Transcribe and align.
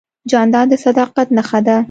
جانداد 0.31 0.67
د 0.71 0.73
صداقت 0.85 1.27
نښه 1.37 1.59
ده. 1.65 1.77